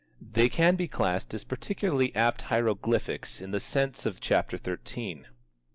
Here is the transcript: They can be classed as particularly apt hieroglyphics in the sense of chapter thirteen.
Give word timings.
They 0.19 0.49
can 0.49 0.75
be 0.77 0.87
classed 0.87 1.31
as 1.35 1.43
particularly 1.43 2.11
apt 2.15 2.41
hieroglyphics 2.49 3.39
in 3.39 3.51
the 3.51 3.59
sense 3.59 4.03
of 4.03 4.19
chapter 4.19 4.57
thirteen. 4.57 5.27